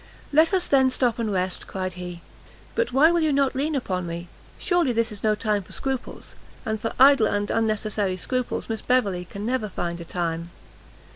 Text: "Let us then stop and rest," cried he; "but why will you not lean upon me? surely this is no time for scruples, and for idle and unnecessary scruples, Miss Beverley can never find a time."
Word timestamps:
"Let 0.33 0.51
us 0.51 0.65
then 0.65 0.89
stop 0.89 1.19
and 1.19 1.31
rest," 1.31 1.67
cried 1.67 1.93
he; 1.93 2.21
"but 2.73 2.91
why 2.91 3.11
will 3.11 3.19
you 3.21 3.31
not 3.31 3.53
lean 3.53 3.75
upon 3.75 4.07
me? 4.07 4.29
surely 4.57 4.93
this 4.93 5.11
is 5.11 5.21
no 5.21 5.35
time 5.35 5.61
for 5.61 5.73
scruples, 5.73 6.33
and 6.65 6.81
for 6.81 6.93
idle 6.99 7.27
and 7.27 7.51
unnecessary 7.51 8.17
scruples, 8.17 8.67
Miss 8.67 8.81
Beverley 8.81 9.25
can 9.25 9.45
never 9.45 9.69
find 9.69 10.01
a 10.01 10.03
time." 10.03 10.49